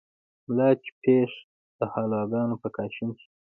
[0.47, 1.31] ملا چې پېښ
[1.79, 3.27] دحلواګانو په کاشين شي